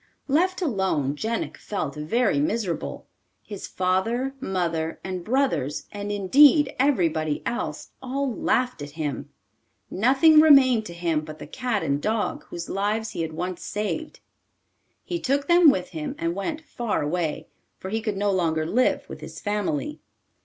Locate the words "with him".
15.69-16.15